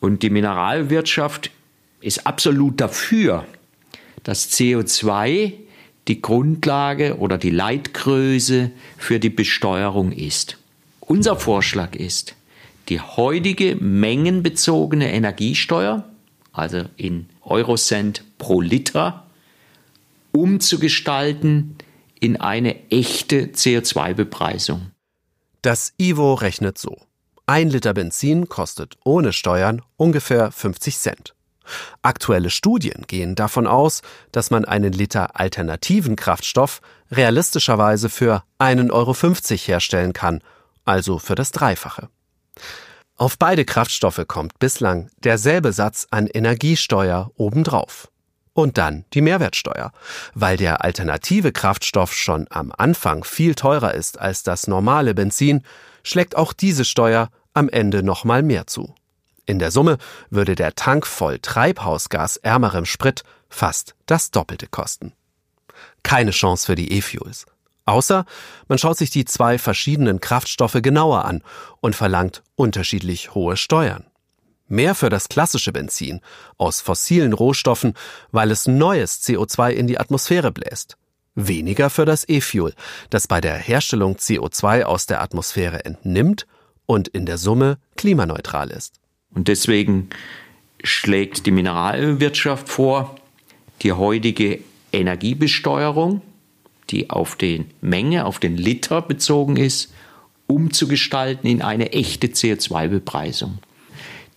Und 0.00 0.22
die 0.22 0.28
Mineralwirtschaft 0.28 1.50
ist 2.02 2.26
absolut 2.26 2.78
dafür, 2.78 3.46
dass 4.22 4.50
CO2 4.50 5.54
die 6.08 6.20
Grundlage 6.20 7.16
oder 7.16 7.38
die 7.38 7.48
Leitgröße 7.48 8.70
für 8.98 9.18
die 9.18 9.30
Besteuerung 9.30 10.12
ist. 10.12 10.58
Unser 11.00 11.36
Vorschlag 11.36 11.96
ist, 11.96 12.34
die 12.90 13.00
heutige 13.00 13.76
mengenbezogene 13.76 15.10
Energiesteuer, 15.10 16.04
also 16.52 16.82
in 16.98 17.30
Eurocent 17.40 18.24
pro 18.36 18.60
Liter, 18.60 19.24
umzugestalten 20.32 21.76
in 22.22 22.36
eine 22.36 22.88
echte 22.90 23.46
CO2-Bepreisung. 23.46 24.92
Das 25.60 25.92
IVO 25.98 26.34
rechnet 26.34 26.78
so. 26.78 26.96
Ein 27.46 27.68
Liter 27.68 27.94
Benzin 27.94 28.48
kostet 28.48 28.96
ohne 29.04 29.32
Steuern 29.32 29.82
ungefähr 29.96 30.52
50 30.52 30.98
Cent. 30.98 31.34
Aktuelle 32.00 32.50
Studien 32.50 33.04
gehen 33.08 33.34
davon 33.34 33.66
aus, 33.66 34.02
dass 34.30 34.52
man 34.52 34.64
einen 34.64 34.92
Liter 34.92 35.38
alternativen 35.40 36.14
Kraftstoff 36.14 36.80
realistischerweise 37.10 38.08
für 38.08 38.44
1,50 38.60 38.90
Euro 38.92 39.14
herstellen 39.66 40.12
kann, 40.12 40.42
also 40.84 41.18
für 41.18 41.34
das 41.34 41.50
Dreifache. 41.50 42.08
Auf 43.16 43.36
beide 43.36 43.64
Kraftstoffe 43.64 44.24
kommt 44.28 44.60
bislang 44.60 45.10
derselbe 45.24 45.72
Satz 45.72 46.06
an 46.10 46.28
Energiesteuer 46.28 47.32
obendrauf. 47.34 48.11
Und 48.54 48.76
dann 48.76 49.04
die 49.14 49.22
Mehrwertsteuer. 49.22 49.92
Weil 50.34 50.56
der 50.56 50.84
alternative 50.84 51.52
Kraftstoff 51.52 52.14
schon 52.14 52.46
am 52.50 52.72
Anfang 52.76 53.24
viel 53.24 53.54
teurer 53.54 53.94
ist 53.94 54.18
als 54.18 54.42
das 54.42 54.66
normale 54.66 55.14
Benzin, 55.14 55.62
schlägt 56.02 56.36
auch 56.36 56.52
diese 56.52 56.84
Steuer 56.84 57.30
am 57.54 57.68
Ende 57.68 58.02
nochmal 58.02 58.42
mehr 58.42 58.66
zu. 58.66 58.94
In 59.46 59.58
der 59.58 59.70
Summe 59.70 59.98
würde 60.30 60.54
der 60.54 60.74
Tank 60.74 61.06
voll 61.06 61.38
treibhausgasärmerem 61.38 62.84
Sprit 62.84 63.24
fast 63.48 63.94
das 64.06 64.30
Doppelte 64.30 64.66
kosten. 64.66 65.12
Keine 66.02 66.30
Chance 66.30 66.66
für 66.66 66.74
die 66.74 66.92
E-Fuels. 66.92 67.46
Außer 67.84 68.24
man 68.68 68.78
schaut 68.78 68.98
sich 68.98 69.10
die 69.10 69.24
zwei 69.24 69.58
verschiedenen 69.58 70.20
Kraftstoffe 70.20 70.78
genauer 70.80 71.24
an 71.24 71.42
und 71.80 71.96
verlangt 71.96 72.42
unterschiedlich 72.54 73.34
hohe 73.34 73.56
Steuern. 73.56 74.04
Mehr 74.72 74.94
für 74.94 75.10
das 75.10 75.28
klassische 75.28 75.70
Benzin 75.70 76.20
aus 76.56 76.80
fossilen 76.80 77.34
Rohstoffen, 77.34 77.92
weil 78.30 78.50
es 78.50 78.66
neues 78.66 79.22
CO2 79.22 79.72
in 79.72 79.86
die 79.86 79.98
Atmosphäre 79.98 80.50
bläst. 80.50 80.96
Weniger 81.34 81.90
für 81.90 82.06
das 82.06 82.26
E-Fuel, 82.26 82.72
das 83.10 83.26
bei 83.26 83.42
der 83.42 83.56
Herstellung 83.56 84.16
CO2 84.16 84.84
aus 84.84 85.04
der 85.04 85.20
Atmosphäre 85.20 85.84
entnimmt 85.84 86.46
und 86.86 87.08
in 87.08 87.26
der 87.26 87.36
Summe 87.36 87.76
klimaneutral 87.96 88.70
ist. 88.70 88.94
Und 89.34 89.48
deswegen 89.48 90.08
schlägt 90.82 91.44
die 91.44 91.50
Mineralwirtschaft 91.50 92.70
vor, 92.70 93.16
die 93.82 93.92
heutige 93.92 94.60
Energiebesteuerung 94.90 96.22
die 96.92 97.10
auf 97.10 97.36
die 97.36 97.64
Menge, 97.80 98.26
auf 98.26 98.38
den 98.38 98.56
Liter 98.56 99.02
bezogen 99.02 99.56
ist, 99.56 99.92
umzugestalten 100.46 101.48
in 101.48 101.62
eine 101.62 101.92
echte 101.92 102.28
CO2-Bepreisung. 102.28 103.58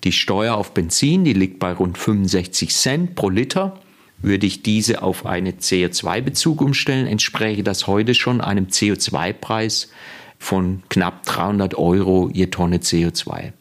Die 0.06 0.12
Steuer 0.12 0.54
auf 0.54 0.76
Benzin, 0.76 1.24
die 1.24 1.34
liegt 1.34 1.58
bei 1.58 1.74
rund 1.74 1.98
65 1.98 2.70
Cent 2.74 3.16
pro 3.16 3.30
Liter. 3.30 3.80
Würde 4.20 4.46
ich 4.46 4.62
diese 4.62 5.02
auf 5.02 5.26
einen 5.26 5.54
CO2-Bezug 5.54 6.62
umstellen, 6.62 7.08
entspräche 7.08 7.64
das 7.64 7.88
heute 7.88 8.14
schon 8.14 8.40
einem 8.40 8.68
CO2-Preis 8.68 9.90
von 10.38 10.84
knapp 10.90 11.26
300 11.26 11.76
Euro 11.76 12.30
je 12.32 12.46
Tonne 12.48 12.78
CO2. 12.78 13.52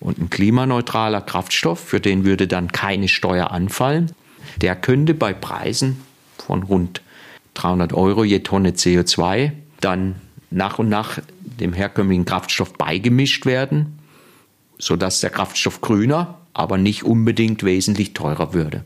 Und 0.00 0.18
ein 0.18 0.28
klimaneutraler 0.28 1.22
Kraftstoff, 1.22 1.80
für 1.80 2.00
den 2.00 2.24
würde 2.24 2.46
dann 2.46 2.72
keine 2.72 3.08
Steuer 3.08 3.50
anfallen, 3.50 4.12
der 4.60 4.76
könnte 4.76 5.14
bei 5.14 5.32
Preisen 5.32 6.02
von 6.36 6.62
rund 6.62 7.00
300 7.54 7.94
Euro 7.94 8.22
je 8.24 8.40
Tonne 8.40 8.72
CO2 8.72 9.52
dann 9.80 10.16
nach 10.50 10.78
und 10.78 10.90
nach 10.90 11.20
dem 11.42 11.72
herkömmlichen 11.72 12.26
Kraftstoff 12.26 12.74
beigemischt 12.74 13.46
werden, 13.46 13.99
sodass 14.80 15.20
der 15.20 15.30
Kraftstoff 15.30 15.80
grüner, 15.80 16.40
aber 16.52 16.78
nicht 16.78 17.04
unbedingt 17.04 17.62
wesentlich 17.62 18.14
teurer 18.14 18.52
würde. 18.52 18.84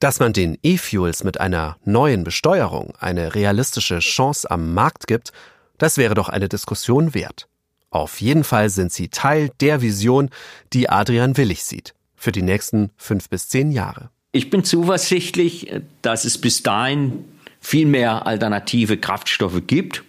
Dass 0.00 0.20
man 0.20 0.32
den 0.32 0.58
E-Fuels 0.62 1.24
mit 1.24 1.40
einer 1.40 1.76
neuen 1.84 2.24
Besteuerung 2.24 2.92
eine 2.98 3.34
realistische 3.34 4.00
Chance 4.00 4.50
am 4.50 4.74
Markt 4.74 5.06
gibt, 5.06 5.32
das 5.78 5.96
wäre 5.96 6.14
doch 6.14 6.28
eine 6.28 6.48
Diskussion 6.48 7.14
wert. 7.14 7.48
Auf 7.90 8.20
jeden 8.20 8.44
Fall 8.44 8.68
sind 8.68 8.92
sie 8.92 9.08
Teil 9.08 9.50
der 9.60 9.80
Vision, 9.80 10.28
die 10.72 10.90
Adrian 10.90 11.36
Willig 11.36 11.64
sieht, 11.64 11.94
für 12.14 12.32
die 12.32 12.42
nächsten 12.42 12.90
fünf 12.96 13.30
bis 13.30 13.48
zehn 13.48 13.70
Jahre. 13.70 14.10
Ich 14.32 14.50
bin 14.50 14.64
zuversichtlich, 14.64 15.72
dass 16.02 16.26
es 16.26 16.38
bis 16.38 16.62
dahin 16.62 17.24
viel 17.60 17.86
mehr 17.86 18.26
alternative 18.26 18.98
Kraftstoffe 18.98 19.62
gibt, 19.66 20.04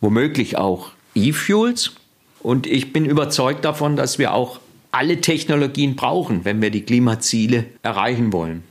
womöglich 0.00 0.56
auch 0.56 0.90
E-Fuels. 1.14 1.92
Und 2.40 2.66
ich 2.66 2.92
bin 2.92 3.04
überzeugt 3.04 3.64
davon, 3.64 3.94
dass 3.94 4.18
wir 4.18 4.34
auch 4.34 4.58
alle 4.90 5.20
Technologien 5.20 5.96
brauchen, 5.96 6.44
wenn 6.44 6.62
wir 6.62 6.70
die 6.70 6.82
Klimaziele 6.82 7.66
erreichen 7.82 8.32
wollen. 8.32 8.62